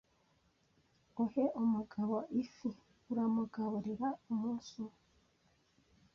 [1.23, 2.69] Uhe umugabo ifi
[3.11, 4.97] uramugaburira umunsi umwe.